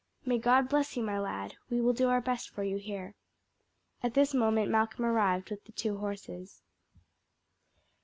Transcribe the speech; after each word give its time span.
May 0.25 0.39
God 0.39 0.67
bless 0.67 0.97
you, 0.97 1.03
my 1.03 1.19
lad! 1.19 1.57
We 1.69 1.79
will 1.79 1.93
do 1.93 2.09
our 2.09 2.21
best 2.21 2.49
for 2.49 2.63
you 2.63 2.77
here." 2.77 3.13
At 4.01 4.15
this 4.15 4.33
moment 4.33 4.71
Malcolm 4.71 5.05
arrived 5.05 5.51
with 5.51 5.63
the 5.65 5.71
two 5.73 5.99
horses. 5.99 6.63